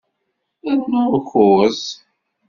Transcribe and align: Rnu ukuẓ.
Rnu 0.73 1.01
ukuẓ. 1.17 1.79